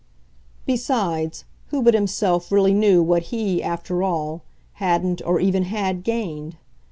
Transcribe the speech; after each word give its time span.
Besides, 0.65 1.45
who 1.67 1.83
but 1.83 1.93
himself 1.93 2.51
really 2.51 2.73
knew 2.73 3.03
what 3.03 3.21
he, 3.29 3.61
after 3.61 4.01
all, 4.01 4.41
hadn't, 4.81 5.21
or 5.23 5.39
even 5.39 5.65
had, 5.65 6.01
gained? 6.03 6.57